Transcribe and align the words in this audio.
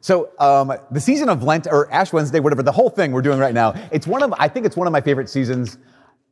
So 0.00 0.30
um, 0.38 0.72
the 0.90 1.00
season 1.00 1.28
of 1.28 1.42
Lent 1.42 1.66
or 1.66 1.92
Ash 1.92 2.12
Wednesday, 2.12 2.40
whatever 2.40 2.62
the 2.62 2.72
whole 2.72 2.90
thing 2.90 3.12
we're 3.12 3.22
doing 3.22 3.38
right 3.38 3.54
now, 3.54 3.74
it's 3.90 4.06
one 4.06 4.22
of 4.22 4.32
I 4.38 4.48
think 4.48 4.66
it's 4.66 4.76
one 4.76 4.86
of 4.86 4.92
my 4.92 5.00
favorite 5.00 5.28
seasons 5.28 5.78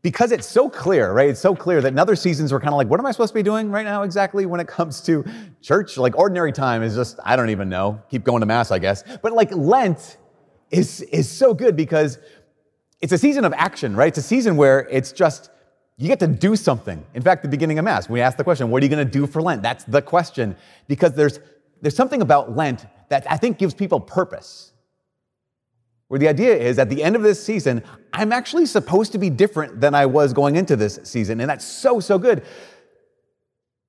because 0.02 0.32
it's 0.32 0.46
so 0.46 0.68
clear, 0.68 1.12
right? 1.12 1.30
It's 1.30 1.40
so 1.40 1.56
clear 1.56 1.80
that 1.80 1.88
in 1.88 1.98
other 1.98 2.14
seasons 2.14 2.52
we're 2.52 2.60
kind 2.60 2.74
of 2.74 2.76
like, 2.76 2.88
what 2.88 3.00
am 3.00 3.06
I 3.06 3.10
supposed 3.10 3.32
to 3.32 3.34
be 3.34 3.42
doing 3.42 3.70
right 3.70 3.84
now 3.84 4.02
exactly 4.02 4.46
when 4.46 4.60
it 4.60 4.68
comes 4.68 5.00
to 5.02 5.24
church? 5.62 5.96
Like 5.96 6.16
ordinary 6.16 6.52
time 6.52 6.82
is 6.82 6.94
just 6.94 7.18
I 7.24 7.36
don't 7.36 7.50
even 7.50 7.68
know. 7.68 8.00
Keep 8.10 8.24
going 8.24 8.40
to 8.40 8.46
mass, 8.46 8.70
I 8.70 8.78
guess. 8.78 9.02
But 9.22 9.32
like 9.32 9.50
Lent 9.52 10.18
is 10.70 11.00
is 11.02 11.28
so 11.28 11.54
good 11.54 11.76
because 11.76 12.18
it's 13.00 13.12
a 13.12 13.18
season 13.18 13.44
of 13.44 13.52
action, 13.54 13.96
right? 13.96 14.08
It's 14.08 14.18
a 14.18 14.22
season 14.22 14.56
where 14.56 14.88
it's 14.90 15.12
just 15.12 15.50
you 15.96 16.08
get 16.08 16.18
to 16.20 16.26
do 16.26 16.56
something. 16.56 17.04
In 17.14 17.22
fact, 17.22 17.42
the 17.42 17.48
beginning 17.48 17.78
of 17.78 17.84
Mass, 17.84 18.08
we 18.08 18.20
ask 18.20 18.36
the 18.36 18.44
question, 18.44 18.70
what 18.70 18.82
are 18.82 18.86
you 18.86 18.90
going 18.90 19.06
to 19.06 19.10
do 19.10 19.26
for 19.26 19.40
Lent? 19.40 19.62
That's 19.62 19.84
the 19.84 20.02
question. 20.02 20.56
Because 20.88 21.12
there's, 21.12 21.38
there's 21.80 21.94
something 21.94 22.20
about 22.20 22.56
Lent 22.56 22.86
that 23.14 23.30
I 23.30 23.36
think 23.36 23.58
gives 23.58 23.74
people 23.74 24.00
purpose. 24.00 24.72
Where 26.08 26.18
the 26.18 26.26
idea 26.26 26.56
is 26.56 26.80
at 26.80 26.90
the 26.90 27.00
end 27.00 27.14
of 27.14 27.22
this 27.22 27.40
season, 27.42 27.84
I'm 28.12 28.32
actually 28.32 28.66
supposed 28.66 29.12
to 29.12 29.18
be 29.18 29.30
different 29.30 29.80
than 29.80 29.94
I 29.94 30.04
was 30.04 30.32
going 30.32 30.56
into 30.56 30.74
this 30.74 30.98
season. 31.04 31.40
And 31.40 31.48
that's 31.48 31.64
so, 31.64 32.00
so 32.00 32.18
good. 32.18 32.42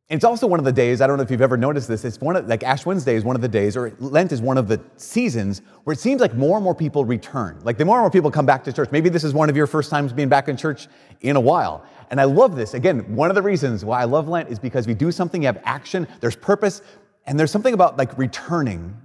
It's 0.07 0.23
also 0.23 0.45
one 0.45 0.59
of 0.59 0.65
the 0.65 0.71
days, 0.71 1.01
I 1.01 1.07
don't 1.07 1.17
know 1.17 1.23
if 1.23 1.31
you've 1.31 1.41
ever 1.41 1.57
noticed 1.57 1.87
this, 1.87 2.05
it's 2.05 2.21
one 2.21 2.35
of, 2.35 2.47
like 2.47 2.61
Ash 2.61 2.85
Wednesday 2.85 3.15
is 3.15 3.23
one 3.23 3.35
of 3.35 3.41
the 3.41 3.47
days, 3.47 3.75
or 3.75 3.95
Lent 3.97 4.31
is 4.31 4.43
one 4.43 4.59
of 4.59 4.67
the 4.67 4.79
seasons 4.97 5.63
where 5.85 5.95
it 5.95 5.99
seems 5.99 6.21
like 6.21 6.35
more 6.35 6.57
and 6.57 6.63
more 6.63 6.75
people 6.75 7.03
return. 7.03 7.59
Like 7.63 7.79
the 7.79 7.85
more 7.85 7.97
and 7.97 8.03
more 8.03 8.11
people 8.11 8.29
come 8.29 8.45
back 8.45 8.63
to 8.65 8.73
church. 8.73 8.91
Maybe 8.91 9.09
this 9.09 9.23
is 9.23 9.33
one 9.33 9.49
of 9.49 9.57
your 9.57 9.65
first 9.65 9.89
times 9.89 10.13
being 10.13 10.29
back 10.29 10.47
in 10.49 10.55
church 10.55 10.87
in 11.21 11.35
a 11.35 11.41
while. 11.41 11.83
And 12.11 12.21
I 12.21 12.25
love 12.25 12.55
this. 12.55 12.75
Again, 12.75 13.15
one 13.15 13.31
of 13.31 13.35
the 13.35 13.41
reasons 13.41 13.83
why 13.83 14.01
I 14.01 14.03
love 14.03 14.27
Lent 14.27 14.49
is 14.49 14.59
because 14.59 14.85
we 14.85 14.93
do 14.93 15.11
something, 15.11 15.41
you 15.41 15.47
have 15.47 15.61
action, 15.63 16.07
there's 16.19 16.35
purpose, 16.35 16.83
and 17.25 17.39
there's 17.39 17.51
something 17.51 17.73
about 17.73 17.97
like 17.97 18.15
returning 18.17 18.95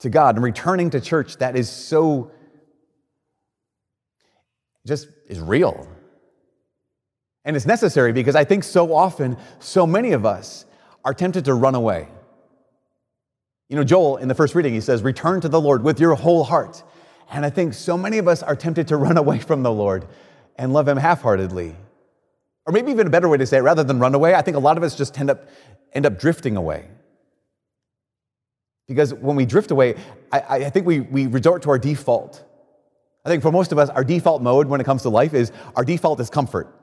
to 0.00 0.10
God 0.10 0.36
and 0.36 0.44
returning 0.44 0.90
to 0.90 1.00
church 1.00 1.36
that 1.38 1.56
is 1.56 1.70
so, 1.70 2.30
just 4.86 5.08
is 5.28 5.40
real. 5.40 5.88
And 7.44 7.56
it's 7.56 7.66
necessary 7.66 8.12
because 8.12 8.34
I 8.34 8.44
think 8.44 8.64
so 8.64 8.94
often, 8.94 9.36
so 9.58 9.86
many 9.86 10.12
of 10.12 10.26
us 10.26 10.66
are 11.04 11.14
tempted 11.14 11.46
to 11.46 11.54
run 11.54 11.74
away. 11.74 12.08
You 13.68 13.76
know, 13.76 13.84
Joel, 13.84 14.16
in 14.16 14.28
the 14.28 14.34
first 14.34 14.54
reading, 14.54 14.74
he 14.74 14.80
says, 14.80 15.02
Return 15.02 15.40
to 15.42 15.48
the 15.48 15.60
Lord 15.60 15.82
with 15.82 16.00
your 16.00 16.14
whole 16.14 16.44
heart. 16.44 16.82
And 17.30 17.46
I 17.46 17.50
think 17.50 17.74
so 17.74 17.96
many 17.96 18.18
of 18.18 18.26
us 18.26 18.42
are 18.42 18.56
tempted 18.56 18.88
to 18.88 18.96
run 18.98 19.16
away 19.16 19.38
from 19.38 19.62
the 19.62 19.72
Lord 19.72 20.06
and 20.56 20.72
love 20.72 20.88
him 20.88 20.96
half 20.96 21.22
heartedly. 21.22 21.76
Or 22.66 22.72
maybe 22.72 22.90
even 22.90 23.06
a 23.06 23.10
better 23.10 23.28
way 23.28 23.38
to 23.38 23.46
say 23.46 23.58
it, 23.58 23.62
rather 23.62 23.84
than 23.84 23.98
run 23.98 24.14
away, 24.14 24.34
I 24.34 24.42
think 24.42 24.56
a 24.56 24.60
lot 24.60 24.76
of 24.76 24.82
us 24.82 24.96
just 24.96 25.18
end 25.18 25.30
up, 25.30 25.48
end 25.92 26.04
up 26.04 26.18
drifting 26.18 26.56
away. 26.56 26.88
Because 28.90 29.14
when 29.14 29.36
we 29.36 29.46
drift 29.46 29.70
away, 29.70 29.94
I, 30.32 30.40
I 30.40 30.70
think 30.70 30.84
we, 30.84 30.98
we 30.98 31.28
resort 31.28 31.62
to 31.62 31.70
our 31.70 31.78
default. 31.78 32.42
I 33.24 33.28
think 33.28 33.40
for 33.40 33.52
most 33.52 33.70
of 33.70 33.78
us, 33.78 33.88
our 33.88 34.02
default 34.02 34.42
mode 34.42 34.66
when 34.66 34.80
it 34.80 34.84
comes 34.84 35.02
to 35.02 35.08
life 35.10 35.32
is 35.32 35.52
our 35.76 35.84
default 35.84 36.18
is 36.18 36.28
comfort. 36.28 36.74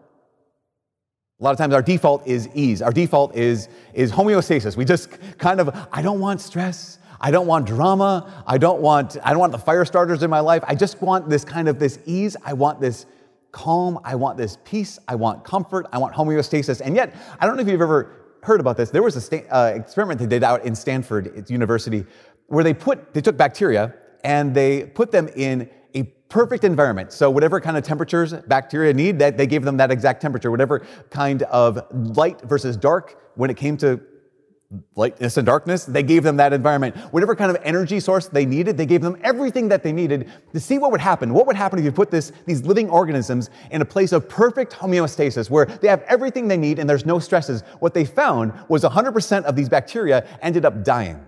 A 1.42 1.44
lot 1.44 1.52
of 1.52 1.58
times 1.58 1.74
our 1.74 1.82
default 1.82 2.26
is 2.26 2.48
ease. 2.54 2.82
Our 2.82 2.94
default 2.94 3.36
is, 3.36 3.68
is 3.94 4.10
homeostasis. 4.10 4.78
We 4.78 4.86
just 4.86 5.10
kind 5.38 5.60
of, 5.60 5.70
I 5.92 6.02
don't 6.02 6.22
want 6.22 6.40
stress. 6.40 6.98
I 7.20 7.30
don't 7.30 7.46
want 7.46 7.68
drama. 7.68 8.46
I 8.48 8.58
don't 8.58 8.82
want, 8.82 9.18
I 9.22 9.32
don't 9.32 9.40
want 9.40 9.52
the 9.52 9.58
fire 9.58 9.84
starters 9.84 10.24
in 10.24 10.30
my 10.30 10.40
life. 10.40 10.64
I 10.66 10.76
just 10.76 11.02
want 11.02 11.28
this 11.28 11.44
kind 11.44 11.68
of 11.68 11.78
this 11.78 12.00
ease. 12.06 12.38
I 12.46 12.54
want 12.54 12.80
this 12.80 13.06
calm. 13.52 14.00
I 14.06 14.16
want 14.16 14.38
this 14.38 14.58
peace. 14.64 14.98
I 15.10 15.16
want 15.16 15.44
comfort. 15.44 15.86
I 15.92 15.98
want 15.98 16.16
homeostasis. 16.16 16.80
And 16.80 16.96
yet, 16.96 17.14
I 17.38 17.46
don't 17.46 17.58
know 17.58 17.64
if 17.64 17.68
you've 17.68 17.82
ever 17.82 18.27
heard 18.44 18.60
about 18.60 18.78
this. 18.78 18.90
There 18.90 19.04
was 19.04 19.32
an 19.32 19.44
uh, 19.52 19.74
experiment 19.76 20.20
they 20.20 20.28
did 20.28 20.44
out 20.44 20.66
in 20.66 20.76
Stanford 20.76 21.50
University 21.50 22.06
where 22.48 22.64
they 22.64 22.74
put, 22.74 23.14
they 23.14 23.22
took 23.22 23.38
bacteria 23.38 23.94
and 24.24 24.54
they 24.54 24.86
put 24.86 25.12
them 25.12 25.28
in 25.36 25.70
a 25.96 26.04
perfect 26.30 26.64
environment. 26.64 27.12
So 27.12 27.30
whatever 27.30 27.60
kind 27.62 27.78
of 27.78 27.84
temperatures 27.84 28.34
bacteria 28.34 28.94
need, 28.94 29.20
that 29.20 29.38
they 29.38 29.48
gave 29.48 29.64
them 29.64 29.78
that 29.78 29.92
exact 29.92 30.22
temperature. 30.22 30.52
Whatever 30.52 30.86
kind 31.10 31.44
of 31.44 31.80
light 31.92 32.42
versus 32.42 32.78
dark, 32.78 33.22
when 33.36 33.50
it 33.50 33.58
came 33.58 33.78
to 33.78 34.02
lightness 34.96 35.38
and 35.38 35.46
darkness, 35.46 35.86
they 35.86 36.04
gave 36.04 36.24
them 36.24 36.38
that 36.38 36.52
environment. 36.52 36.96
Whatever 37.14 37.36
kind 37.36 37.50
of 37.50 37.58
energy 37.64 38.00
source 38.00 38.28
they 38.28 38.46
needed, 38.46 38.76
they 38.76 38.86
gave 38.86 39.02
them 39.02 39.18
everything 39.24 39.70
that 39.70 39.82
they 39.82 39.94
needed 39.94 40.30
to 40.52 40.60
see 40.60 40.78
what 40.78 40.92
would 40.92 41.00
happen. 41.00 41.34
What 41.34 41.48
would 41.48 41.56
happen 41.56 41.80
if 41.80 41.86
you 41.86 41.92
put 41.92 42.12
this, 42.12 42.34
these 42.46 42.66
living 42.66 42.90
organisms 42.90 43.50
in 43.72 43.82
a 43.82 43.86
place 43.86 44.12
of 44.12 44.28
perfect 44.28 44.74
homeostasis 44.74 45.50
where 45.50 45.66
they 45.66 45.88
have 45.88 46.02
everything 46.04 46.50
they 46.50 46.58
need 46.58 46.80
and 46.80 46.90
there's 46.90 47.06
no 47.06 47.18
stresses? 47.18 47.62
What 47.80 47.94
they 47.94 48.04
found 48.04 48.54
was 48.68 48.84
100% 48.84 49.44
of 49.44 49.56
these 49.56 49.70
bacteria 49.70 50.28
ended 50.42 50.66
up 50.66 50.84
dying. 50.84 51.26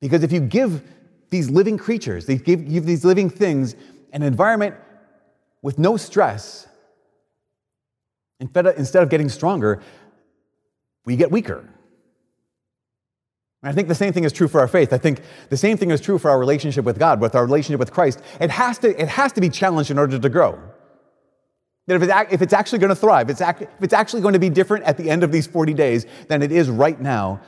Because 0.00 0.22
if 0.22 0.32
you 0.32 0.40
give 0.40 0.82
these 1.28 1.50
living 1.50 1.76
creatures, 1.76 2.24
they 2.24 2.36
give, 2.36 2.66
give 2.66 2.86
these 2.86 3.04
living 3.04 3.28
things 3.28 3.76
an 4.12 4.22
environment 4.22 4.74
with 5.60 5.78
no 5.78 5.98
stress. 5.98 6.66
Instead 8.40 9.02
of 9.02 9.10
getting 9.10 9.28
stronger, 9.28 9.82
we 11.10 11.16
get 11.16 11.32
weaker. 11.32 11.58
And 13.62 13.70
I 13.70 13.72
think 13.72 13.88
the 13.88 13.96
same 13.96 14.12
thing 14.12 14.22
is 14.22 14.32
true 14.32 14.46
for 14.46 14.60
our 14.60 14.68
faith. 14.68 14.92
I 14.92 14.98
think 14.98 15.22
the 15.48 15.56
same 15.56 15.76
thing 15.76 15.90
is 15.90 16.00
true 16.00 16.18
for 16.18 16.30
our 16.30 16.38
relationship 16.38 16.84
with 16.84 17.00
God, 17.00 17.20
with 17.20 17.34
our 17.34 17.44
relationship 17.44 17.80
with 17.80 17.92
Christ. 17.92 18.22
It 18.40 18.48
has 18.50 18.78
to, 18.78 18.88
it 19.00 19.08
has 19.08 19.32
to 19.32 19.40
be 19.40 19.48
challenged 19.48 19.90
in 19.90 19.98
order 19.98 20.20
to 20.20 20.28
grow. 20.28 20.56
That 21.88 22.00
if, 22.00 22.32
if 22.32 22.42
it's 22.42 22.52
actually 22.52 22.78
going 22.78 22.90
to 22.90 22.94
thrive, 22.94 23.28
if 23.28 23.40
it's 23.80 23.92
actually 23.92 24.22
going 24.22 24.34
to 24.34 24.38
be 24.38 24.50
different 24.50 24.84
at 24.84 24.96
the 24.96 25.10
end 25.10 25.24
of 25.24 25.32
these 25.32 25.48
40 25.48 25.74
days 25.74 26.06
than 26.28 26.42
it 26.42 26.52
is 26.52 26.70
right 26.70 27.00
now, 27.00 27.40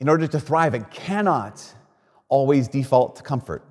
in 0.00 0.08
order 0.08 0.26
to 0.26 0.40
thrive, 0.40 0.74
it 0.74 0.90
cannot 0.90 1.64
always 2.28 2.66
default 2.66 3.14
to 3.16 3.22
comfort. 3.22 3.64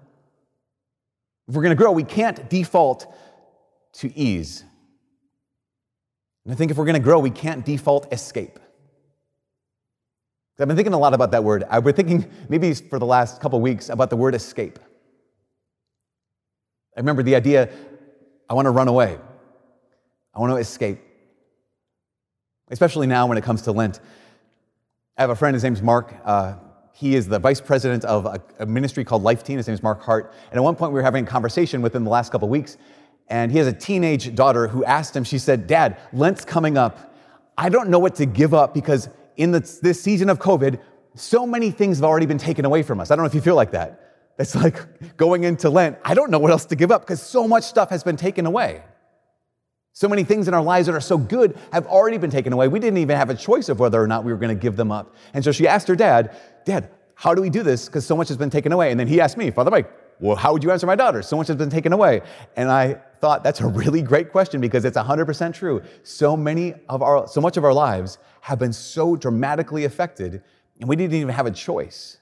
If 1.49 1.55
we're 1.55 1.63
going 1.63 1.75
to 1.75 1.81
grow, 1.81 1.91
we 1.91 2.05
can't 2.05 2.49
default 2.49 3.13
to 3.95 4.17
ease. 4.17 4.63
And 6.47 6.53
I 6.53 6.55
think 6.55 6.71
if 6.71 6.77
we're 6.77 6.85
going 6.85 6.93
to 6.93 7.01
grow, 7.01 7.19
we 7.19 7.29
can't 7.29 7.65
default 7.65 8.07
escape. 8.13 8.57
I've 10.57 10.65
been 10.65 10.77
thinking 10.77 10.93
a 10.93 10.97
lot 10.97 11.13
about 11.13 11.31
that 11.31 11.43
word. 11.43 11.65
I've 11.69 11.83
been 11.83 11.93
thinking 11.93 12.31
maybe 12.47 12.73
for 12.73 12.99
the 12.99 13.05
last 13.05 13.41
couple 13.41 13.59
weeks 13.59 13.89
about 13.89 14.09
the 14.09 14.15
word 14.15 14.33
escape. 14.33 14.79
I 16.95 17.01
remember 17.01 17.21
the 17.21 17.35
idea 17.35 17.69
I 18.49 18.53
want 18.53 18.65
to 18.65 18.71
run 18.71 18.87
away, 18.87 19.17
I 20.33 20.39
want 20.39 20.53
to 20.53 20.55
escape. 20.55 20.99
Especially 22.69 23.07
now 23.07 23.27
when 23.27 23.37
it 23.37 23.43
comes 23.43 23.63
to 23.63 23.73
Lent. 23.73 23.99
I 25.17 25.23
have 25.23 25.29
a 25.29 25.35
friend, 25.35 25.53
his 25.53 25.65
name's 25.65 25.81
Mark. 25.81 26.15
Uh, 26.23 26.55
he 26.93 27.15
is 27.15 27.27
the 27.27 27.39
vice 27.39 27.59
president 27.59 28.05
of 28.05 28.25
a, 28.25 28.41
a, 28.59 28.65
ministry 28.65 29.03
called 29.03 29.21
Life 29.21 29.43
Teen. 29.43 29.57
His 29.57 29.67
name 29.67 29.73
is 29.73 29.83
Mark 29.83 30.01
Hart. 30.01 30.33
And 30.49 30.57
at 30.57 30.63
one 30.63 30.77
point, 30.77 30.93
we 30.93 30.95
were 30.95 31.03
having 31.03 31.25
a 31.25 31.27
conversation 31.27 31.81
within 31.81 32.05
the 32.05 32.09
last 32.09 32.31
couple 32.31 32.47
weeks, 32.47 32.77
and 33.29 33.51
he 33.51 33.57
has 33.57 33.67
a 33.67 33.73
teenage 33.73 34.33
daughter 34.35 34.67
who 34.67 34.83
asked 34.85 35.15
him, 35.15 35.23
she 35.23 35.37
said, 35.37 35.67
Dad, 35.67 35.97
Lent's 36.13 36.45
coming 36.45 36.77
up. 36.77 37.15
I 37.57 37.69
don't 37.69 37.89
know 37.89 37.99
what 37.99 38.15
to 38.15 38.25
give 38.25 38.53
up 38.53 38.73
because 38.73 39.09
in 39.35 39.51
this, 39.51 39.79
this 39.79 40.01
season 40.01 40.29
of 40.29 40.39
COVID, 40.39 40.79
so 41.15 41.45
many 41.45 41.71
things 41.71 41.97
have 41.97 42.05
already 42.05 42.25
been 42.25 42.37
taken 42.37 42.65
away 42.65 42.83
from 42.83 42.99
us. 42.99 43.11
I 43.11 43.15
don't 43.15 43.23
know 43.23 43.27
if 43.27 43.35
you 43.35 43.41
feel 43.41 43.55
like 43.55 43.71
that. 43.71 44.07
It's 44.39 44.55
like 44.63 45.17
going 45.17 45.43
into 45.43 45.69
Lent, 45.69 45.97
I 46.03 46.13
don't 46.13 46.31
know 46.31 46.39
what 46.39 46.51
else 46.51 46.65
to 46.65 46.75
give 46.75 46.91
up 46.91 47.01
because 47.01 47.21
so 47.21 47.47
much 47.47 47.63
stuff 47.63 47.89
has 47.89 48.03
been 48.03 48.17
taken 48.17 48.45
away. 48.45 48.83
So 49.93 50.07
many 50.07 50.23
things 50.23 50.47
in 50.47 50.53
our 50.53 50.61
lives 50.61 50.85
that 50.85 50.93
are 50.93 51.01
so 51.01 51.17
good 51.17 51.57
have 51.73 51.87
already 51.87 52.19
been 52.19 52.29
taken 52.29 52.53
away. 52.53 52.67
We 52.67 52.79
didn't 52.79 52.99
even 52.99 53.17
have 53.17 53.31
a 53.31 53.35
choice 53.35 53.67
of 53.67 53.79
whether 53.79 54.01
or 54.01 54.05
not 54.05 54.23
we 54.23 54.31
were 54.31 54.37
going 54.37 54.55
to 54.55 54.61
give 54.61 54.75
them 54.75 54.91
up. 54.91 55.15
And 55.33 55.43
so 55.43 55.51
she 55.51 55.67
asked 55.67 55.87
her 55.87 55.95
dad, 55.95 56.37
Dad, 56.65 56.91
how 57.15 57.33
do 57.33 57.41
we 57.41 57.49
do 57.49 57.63
this? 57.63 57.87
Because 57.87 58.05
so 58.05 58.15
much 58.15 58.27
has 58.27 58.37
been 58.37 58.51
taken 58.51 58.71
away. 58.71 58.91
And 58.91 58.99
then 58.99 59.07
he 59.07 59.19
asked 59.19 59.37
me, 59.37 59.49
Father 59.49 59.71
Mike, 59.71 59.91
well, 60.19 60.35
how 60.35 60.53
would 60.53 60.63
you 60.63 60.71
answer 60.71 60.85
my 60.85 60.95
daughter? 60.95 61.23
So 61.23 61.35
much 61.35 61.47
has 61.47 61.55
been 61.55 61.71
taken 61.71 61.93
away. 61.93 62.21
And 62.55 62.69
I 62.69 63.01
thought 63.19 63.43
that's 63.43 63.61
a 63.61 63.67
really 63.67 64.01
great 64.01 64.31
question 64.31 64.61
because 64.61 64.85
it's 64.85 64.97
100% 64.97 65.53
true. 65.53 65.81
So 66.03 66.37
many 66.37 66.73
of 66.89 67.01
our, 67.01 67.27
so 67.27 67.41
much 67.41 67.57
of 67.57 67.63
our 67.63 67.73
lives 67.73 68.17
have 68.41 68.59
been 68.59 68.73
so 68.73 69.15
dramatically 69.15 69.85
affected 69.85 70.41
and 70.79 70.87
we 70.87 70.95
didn't 70.95 71.15
even 71.15 71.33
have 71.33 71.45
a 71.45 71.51
choice. 71.51 72.17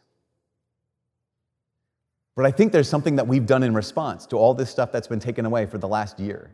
But 2.36 2.45
I 2.45 2.51
think 2.51 2.71
there's 2.71 2.89
something 2.89 3.15
that 3.15 3.27
we've 3.27 3.45
done 3.45 3.63
in 3.63 3.74
response 3.74 4.25
to 4.27 4.38
all 4.38 4.53
this 4.53 4.69
stuff 4.69 4.92
that's 4.92 5.07
been 5.07 5.19
taken 5.19 5.45
away 5.45 5.65
for 5.65 5.77
the 5.77 5.88
last 5.88 6.19
year. 6.19 6.51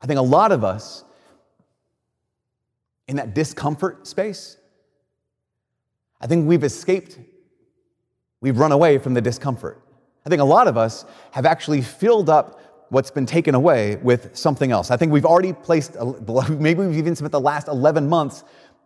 I 0.00 0.06
think 0.06 0.18
a 0.18 0.22
lot 0.22 0.52
of 0.52 0.64
us 0.64 1.04
in 3.08 3.16
that 3.16 3.34
discomfort 3.34 4.06
space, 4.06 4.56
I 6.20 6.26
think 6.26 6.46
we've 6.46 6.64
escaped, 6.64 7.18
we've 8.40 8.58
run 8.58 8.72
away 8.72 8.98
from 8.98 9.14
the 9.14 9.20
discomfort. 9.20 9.82
I 10.24 10.28
think 10.28 10.42
a 10.42 10.44
lot 10.44 10.68
of 10.68 10.76
us 10.76 11.04
have 11.30 11.46
actually 11.46 11.80
filled 11.80 12.28
up 12.28 12.60
what's 12.90 13.10
been 13.10 13.26
taken 13.26 13.54
away 13.54 13.96
with 13.96 14.36
something 14.36 14.72
else. 14.72 14.90
I 14.90 14.96
think 14.96 15.12
we've 15.12 15.26
already 15.26 15.52
placed, 15.52 15.96
maybe 16.48 16.80
we've 16.80 16.98
even 16.98 17.14
spent 17.14 17.32
the 17.32 17.40
last 17.40 17.68
11 17.68 18.08
months 18.08 18.44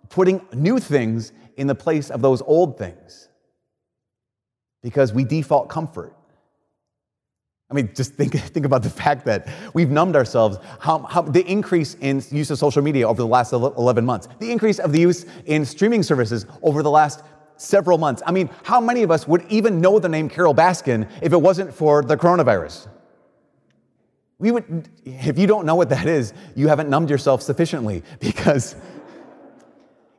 putting 0.08 0.44
new 0.52 0.78
things 0.78 1.32
in 1.56 1.66
the 1.66 1.74
place 1.74 2.10
of 2.10 2.22
those 2.22 2.42
old 2.42 2.78
things 2.78 3.28
because 4.82 5.12
we 5.12 5.24
default 5.24 5.68
comfort. 5.68 6.16
I 7.70 7.74
mean, 7.74 7.90
just 7.94 8.14
think, 8.14 8.32
think 8.38 8.66
about 8.66 8.82
the 8.82 8.90
fact 8.90 9.24
that 9.26 9.48
we've 9.72 9.90
numbed 9.90 10.16
ourselves. 10.16 10.58
How, 10.80 10.98
how, 10.98 11.22
the 11.22 11.44
increase 11.46 11.94
in 12.00 12.22
use 12.30 12.50
of 12.50 12.58
social 12.58 12.82
media 12.82 13.08
over 13.08 13.22
the 13.22 13.26
last 13.26 13.52
11 13.52 14.04
months, 14.04 14.28
the 14.40 14.50
increase 14.50 14.78
of 14.78 14.92
the 14.92 15.00
use 15.00 15.24
in 15.46 15.64
streaming 15.64 16.02
services 16.02 16.46
over 16.62 16.82
the 16.82 16.90
last 16.90 17.22
several 17.56 17.96
months. 17.96 18.22
I 18.26 18.32
mean, 18.32 18.50
how 18.64 18.80
many 18.80 19.02
of 19.02 19.10
us 19.10 19.26
would 19.28 19.44
even 19.48 19.80
know 19.80 19.98
the 19.98 20.08
name 20.08 20.28
Carole 20.28 20.54
Baskin 20.54 21.08
if 21.22 21.32
it 21.32 21.40
wasn't 21.40 21.72
for 21.72 22.02
the 22.02 22.16
coronavirus? 22.16 22.88
We 24.42 24.50
would, 24.50 24.88
if 25.04 25.38
you 25.38 25.46
don't 25.46 25.66
know 25.66 25.76
what 25.76 25.88
that 25.90 26.06
is, 26.06 26.34
you 26.56 26.66
haven't 26.66 26.90
numbed 26.90 27.08
yourself 27.08 27.42
sufficiently 27.42 28.02
because, 28.20 28.74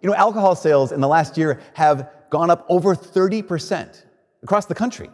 you 0.02 0.10
know, 0.10 0.16
alcohol 0.16 0.56
sales 0.56 0.94
in 0.94 1.02
the 1.02 1.10
last 1.10 1.38
year 1.38 1.60
have 1.74 2.10
gone 2.30 2.50
up 2.50 2.66
over 2.70 2.96
30% 2.96 4.06
across 4.42 4.66
the 4.66 4.76
country. 4.76 5.10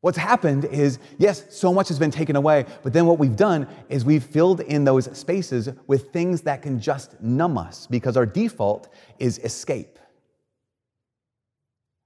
What's 0.00 0.16
happened 0.16 0.64
is, 0.64 0.98
yes, 1.18 1.44
so 1.54 1.74
much 1.74 1.88
has 1.88 1.98
been 1.98 2.10
taken 2.10 2.36
away, 2.36 2.64
but 2.82 2.94
then 2.94 3.04
what 3.04 3.18
we've 3.18 3.36
done 3.36 3.68
is 3.90 4.02
we've 4.02 4.24
filled 4.24 4.60
in 4.62 4.84
those 4.84 5.14
spaces 5.14 5.68
with 5.86 6.10
things 6.10 6.40
that 6.42 6.62
can 6.62 6.80
just 6.80 7.20
numb 7.20 7.58
us 7.58 7.86
because 7.86 8.16
our 8.16 8.24
default 8.24 8.88
is 9.18 9.36
escape. 9.40 9.98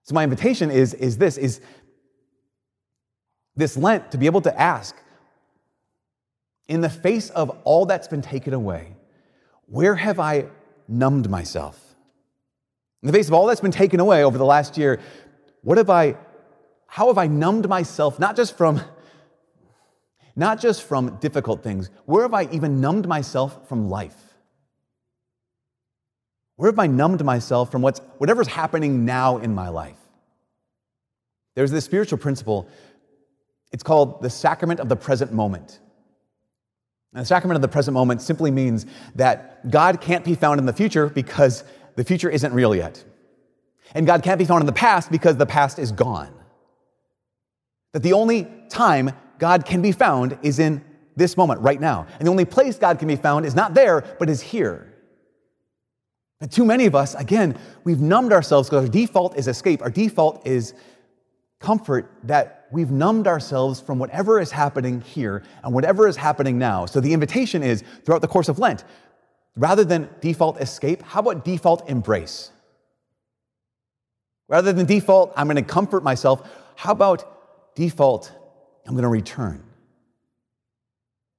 So 0.02 0.12
my 0.16 0.24
invitation 0.24 0.72
is, 0.72 0.94
is 0.94 1.18
this, 1.18 1.38
is 1.38 1.60
this 3.54 3.76
Lent 3.76 4.10
to 4.10 4.18
be 4.18 4.26
able 4.26 4.40
to 4.40 4.60
ask, 4.60 4.96
in 6.68 6.80
the 6.80 6.90
face 6.90 7.30
of 7.30 7.50
all 7.64 7.86
that's 7.86 8.08
been 8.08 8.22
taken 8.22 8.54
away, 8.54 8.96
where 9.66 9.94
have 9.94 10.20
I 10.20 10.46
numbed 10.88 11.28
myself? 11.28 11.78
In 13.02 13.08
the 13.08 13.12
face 13.12 13.28
of 13.28 13.34
all 13.34 13.46
that's 13.46 13.60
been 13.60 13.72
taken 13.72 14.00
away 14.00 14.24
over 14.24 14.38
the 14.38 14.44
last 14.44 14.78
year, 14.78 15.00
what 15.62 15.78
have 15.78 15.90
I 15.90 16.16
how 16.86 17.06
have 17.06 17.16
I 17.16 17.26
numbed 17.26 17.68
myself, 17.68 18.18
not 18.18 18.36
just 18.36 18.56
from 18.56 18.80
not 20.36 20.60
just 20.60 20.82
from 20.82 21.16
difficult 21.20 21.62
things, 21.62 21.90
where 22.04 22.22
have 22.22 22.34
I 22.34 22.44
even 22.52 22.80
numbed 22.80 23.06
myself 23.06 23.68
from 23.68 23.88
life? 23.88 24.16
Where 26.56 26.70
have 26.70 26.78
I 26.78 26.86
numbed 26.86 27.24
myself 27.24 27.72
from 27.72 27.82
what's 27.82 28.00
whatever's 28.18 28.46
happening 28.46 29.04
now 29.04 29.38
in 29.38 29.54
my 29.54 29.68
life? 29.68 29.98
There's 31.54 31.70
this 31.70 31.84
spiritual 31.84 32.18
principle. 32.18 32.68
It's 33.72 33.82
called 33.82 34.22
the 34.22 34.30
sacrament 34.30 34.80
of 34.80 34.88
the 34.88 34.96
present 34.96 35.32
moment. 35.32 35.80
And 37.12 37.22
the 37.22 37.26
sacrament 37.26 37.56
of 37.56 37.62
the 37.62 37.68
present 37.68 37.94
moment 37.94 38.22
simply 38.22 38.50
means 38.50 38.86
that 39.14 39.70
God 39.70 40.00
can't 40.00 40.24
be 40.24 40.34
found 40.34 40.58
in 40.58 40.66
the 40.66 40.72
future 40.72 41.08
because 41.08 41.64
the 41.96 42.04
future 42.04 42.30
isn't 42.30 42.52
real 42.52 42.74
yet. 42.74 43.04
And 43.94 44.06
God 44.06 44.22
can't 44.22 44.38
be 44.38 44.46
found 44.46 44.62
in 44.62 44.66
the 44.66 44.72
past 44.72 45.10
because 45.10 45.36
the 45.36 45.46
past 45.46 45.78
is 45.78 45.92
gone. 45.92 46.32
That 47.92 48.02
the 48.02 48.14
only 48.14 48.48
time 48.70 49.10
God 49.38 49.66
can 49.66 49.82
be 49.82 49.92
found 49.92 50.38
is 50.42 50.58
in 50.58 50.82
this 51.14 51.36
moment, 51.36 51.60
right 51.60 51.78
now. 51.78 52.06
And 52.18 52.26
the 52.26 52.30
only 52.30 52.46
place 52.46 52.78
God 52.78 52.98
can 52.98 53.08
be 53.08 53.16
found 53.16 53.44
is 53.44 53.54
not 53.54 53.74
there, 53.74 54.16
but 54.18 54.30
is 54.30 54.40
here. 54.40 54.88
But 56.40 56.50
too 56.50 56.64
many 56.64 56.86
of 56.86 56.94
us, 56.94 57.14
again, 57.14 57.58
we've 57.84 58.00
numbed 58.00 58.32
ourselves 58.32 58.68
because 58.70 58.86
our 58.86 58.90
default 58.90 59.36
is 59.36 59.46
escape. 59.46 59.82
Our 59.82 59.90
default 59.90 60.46
is 60.46 60.72
comfort 61.62 62.10
that 62.24 62.66
we've 62.72 62.90
numbed 62.90 63.26
ourselves 63.26 63.80
from 63.80 63.98
whatever 63.98 64.40
is 64.40 64.50
happening 64.50 65.00
here 65.00 65.42
and 65.62 65.72
whatever 65.72 66.08
is 66.08 66.16
happening 66.16 66.58
now. 66.58 66.86
So 66.86 67.00
the 67.00 67.12
invitation 67.12 67.62
is 67.62 67.84
throughout 68.04 68.20
the 68.20 68.28
course 68.28 68.48
of 68.48 68.58
Lent, 68.58 68.84
rather 69.56 69.84
than 69.84 70.08
default 70.20 70.60
escape, 70.60 71.02
how 71.02 71.20
about 71.20 71.44
default 71.44 71.88
embrace? 71.88 72.50
Rather 74.48 74.72
than 74.72 74.86
default, 74.86 75.32
I'm 75.36 75.46
going 75.46 75.56
to 75.56 75.62
comfort 75.62 76.02
myself, 76.02 76.46
how 76.76 76.92
about 76.92 77.74
default, 77.74 78.32
I'm 78.86 78.92
going 78.92 79.04
to 79.04 79.08
return. 79.08 79.62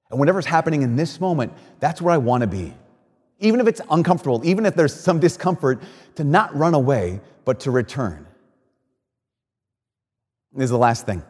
And 0.09 0.19
whatever's 0.19 0.45
happening 0.45 0.83
in 0.83 0.95
this 0.95 1.19
moment, 1.19 1.53
that's 1.79 2.01
where 2.01 2.13
I 2.13 2.17
want 2.17 2.41
to 2.41 2.47
be. 2.47 2.73
Even 3.39 3.59
if 3.59 3.67
it's 3.67 3.81
uncomfortable, 3.89 4.41
even 4.45 4.65
if 4.65 4.75
there's 4.75 4.93
some 4.93 5.19
discomfort, 5.19 5.81
to 6.15 6.23
not 6.23 6.55
run 6.55 6.73
away, 6.75 7.19
but 7.45 7.59
to 7.61 7.71
return. 7.71 8.25
Is 10.57 10.69
the 10.69 10.77
last 10.77 11.05
thing. 11.05 11.23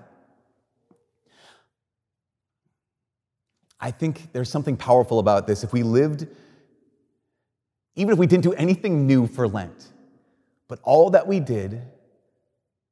I 3.80 3.92
think 3.92 4.32
there's 4.34 4.50
something 4.50 4.78
powerful 4.78 5.20
about 5.20 5.48
this. 5.48 5.64
If 5.64 5.74
we 5.74 5.84
lived, 5.84 6.28
even 7.96 8.14
if 8.14 8.20
we 8.20 8.28
didn't 8.28 8.44
do 8.44 8.54
anything 8.54 9.08
new 9.08 9.28
for 9.28 9.48
Lent, 9.48 9.88
but 10.68 10.80
all 10.84 11.10
that 11.12 11.28
we 11.28 11.40
did 11.40 11.82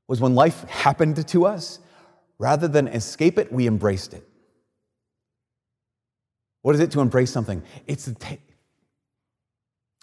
was 0.08 0.22
when 0.22 0.36
life 0.36 0.64
happened 0.70 1.28
to 1.28 1.46
us, 1.46 1.80
Rather 2.42 2.68
than 2.68 2.88
escape 2.88 3.38
it, 3.38 3.54
we 3.54 3.68
embraced 3.68 4.16
it. 4.16 4.28
What 6.64 6.74
is 6.74 6.82
it 6.82 6.90
to 6.94 7.00
embrace 7.02 7.30
something? 7.30 7.62
It's 7.86 8.06
to, 8.06 8.16
ta- 8.16 8.38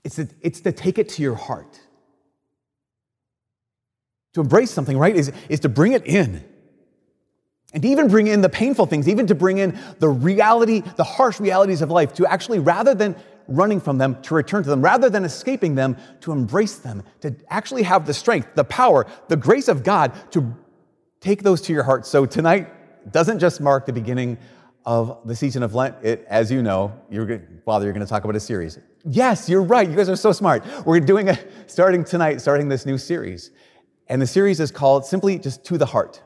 it's 0.04 0.14
to, 0.14 0.28
it's 0.40 0.60
to 0.60 0.70
take 0.70 1.00
it 1.00 1.08
to 1.08 1.22
your 1.22 1.34
heart. 1.34 1.81
To 4.34 4.40
embrace 4.40 4.70
something, 4.70 4.98
right, 4.98 5.16
is, 5.16 5.32
is 5.48 5.60
to 5.60 5.69
bring 5.69 5.92
it 5.92 6.06
in. 6.06 6.44
And 7.75 7.82
to 7.82 7.88
even 7.88 8.08
bring 8.08 8.26
in 8.26 8.40
the 8.40 8.48
painful 8.48 8.86
things, 8.86 9.08
even 9.08 9.26
to 9.26 9.34
bring 9.34 9.58
in 9.58 9.78
the 9.98 10.08
reality, 10.08 10.82
the 10.96 11.04
harsh 11.04 11.38
realities 11.40 11.82
of 11.82 11.90
life, 11.90 12.14
to 12.14 12.26
actually, 12.26 12.58
rather 12.58 12.94
than 12.94 13.16
running 13.46 13.80
from 13.80 13.98
them, 13.98 14.20
to 14.22 14.34
return 14.34 14.62
to 14.62 14.69
them, 14.70 14.82
rather 14.82 15.10
than 15.10 15.25
escaping 15.25 15.75
them, 15.75 15.96
to 16.20 16.32
embrace 16.32 16.76
them, 16.76 17.02
to 17.20 17.34
actually 17.48 17.82
have 17.82 18.06
the 18.06 18.14
strength, 18.14 18.54
the 18.54 18.64
power, 18.64 19.06
the 19.28 19.36
grace 19.36 19.69
of 19.69 19.82
God 19.82 20.12
to 20.32 20.54
take 21.20 21.42
those 21.42 21.60
to 21.62 21.72
your 21.72 21.82
heart. 21.82 22.06
So 22.06 22.26
tonight 22.26 23.12
doesn't 23.12 23.38
just 23.38 23.60
mark 23.60 23.86
the 23.86 23.92
beginning 23.92 24.38
of 24.84 25.19
the 25.26 25.34
season 25.34 25.62
of 25.62 25.74
Lent. 25.74 25.96
It, 26.02 26.24
as 26.28 26.50
you 26.50 26.62
know, 26.62 26.98
you're, 27.10 27.42
Father, 27.64 27.84
you're 27.84 27.92
going 27.92 28.04
to 28.04 28.08
talk 28.08 28.24
about 28.24 28.36
a 28.36 28.40
series. 28.40 28.78
Yes, 29.04 29.48
you're 29.48 29.62
right. 29.62 29.88
You 29.88 29.96
guys 29.96 30.08
are 30.08 30.16
so 30.16 30.32
smart. 30.32 30.64
We're 30.86 31.00
doing 31.00 31.28
a, 31.28 31.38
starting 31.66 32.04
tonight, 32.04 32.40
starting 32.40 32.69
this 32.69 32.86
new 32.86 32.96
series. 32.96 33.50
And 34.08 34.20
the 34.22 34.26
series 34.26 34.58
is 34.60 34.70
called 34.70 35.05
simply 35.05 35.38
just 35.38 35.64
To 35.66 35.78
the 35.78 35.87
Heart. 35.87 36.22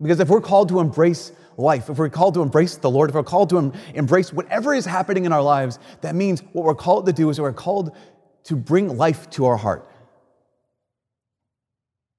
Because 0.00 0.20
if 0.20 0.28
we're 0.28 0.40
called 0.40 0.68
to 0.70 0.80
embrace 0.80 1.32
life, 1.58 1.90
if 1.90 1.98
we're 1.98 2.08
called 2.08 2.34
to 2.34 2.42
embrace 2.42 2.76
the 2.76 2.90
Lord, 2.90 3.10
if 3.10 3.14
we're 3.14 3.22
called 3.22 3.50
to 3.50 3.72
embrace 3.94 4.32
whatever 4.32 4.72
is 4.72 4.86
happening 4.86 5.26
in 5.26 5.32
our 5.32 5.42
lives, 5.42 5.78
that 6.00 6.14
means 6.14 6.42
what 6.52 6.64
we're 6.64 6.74
called 6.74 7.06
to 7.06 7.12
do 7.12 7.28
is 7.28 7.40
we're 7.40 7.52
called 7.52 7.94
to 8.44 8.56
bring 8.56 8.96
life 8.96 9.28
to 9.30 9.46
our 9.46 9.56
heart. 9.56 9.86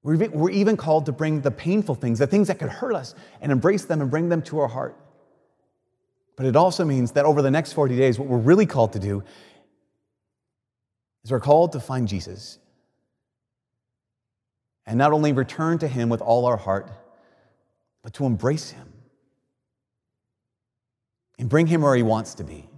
We're 0.03 0.49
even 0.49 0.77
called 0.77 1.05
to 1.07 1.11
bring 1.11 1.41
the 1.41 1.51
painful 1.51 1.95
things, 1.95 2.19
the 2.19 2.27
things 2.27 2.47
that 2.47 2.59
could 2.59 2.69
hurt 2.69 2.93
us, 2.93 3.15
and 3.39 3.51
embrace 3.51 3.85
them 3.85 4.01
and 4.01 4.11
bring 4.11 4.29
them 4.29 4.41
to 4.43 4.59
our 4.59 4.67
heart. 4.67 4.97
But 6.35 6.45
it 6.45 6.55
also 6.55 6.85
means 6.85 7.11
that 7.11 7.25
over 7.25 7.41
the 7.41 7.51
next 7.51 7.73
40 7.73 7.95
days, 7.95 8.17
what 8.17 8.27
we're 8.27 8.37
really 8.37 8.65
called 8.65 8.93
to 8.93 8.99
do 8.99 9.23
is 11.23 11.31
we're 11.31 11.39
called 11.39 11.71
to 11.73 11.79
find 11.79 12.07
Jesus. 12.07 12.57
And 14.85 14.97
not 14.97 15.13
only 15.13 15.31
return 15.31 15.77
to 15.79 15.87
him 15.87 16.09
with 16.09 16.21
all 16.21 16.45
our 16.45 16.57
heart, 16.57 16.91
but 18.03 18.13
to 18.15 18.25
embrace 18.25 18.71
him 18.71 18.91
and 21.37 21.49
bring 21.49 21.67
him 21.67 21.81
where 21.81 21.95
he 21.95 22.03
wants 22.03 22.35
to 22.35 22.43
be. 22.43 22.69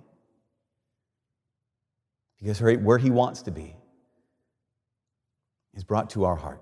Because 2.39 2.61
where 2.61 2.97
he 2.97 3.09
wants 3.09 3.43
to 3.43 3.51
be 3.51 3.75
is 5.73 5.83
brought 5.83 6.09
to 6.11 6.25
our 6.25 6.35
heart. 6.35 6.61